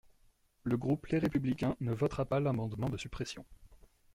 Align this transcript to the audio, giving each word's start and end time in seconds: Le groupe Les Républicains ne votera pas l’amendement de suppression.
Le 0.63 0.77
groupe 0.77 1.05
Les 1.09 1.19
Républicains 1.19 1.75
ne 1.79 1.93
votera 1.93 2.25
pas 2.25 2.39
l’amendement 2.39 2.89
de 2.89 2.97
suppression. 2.97 3.45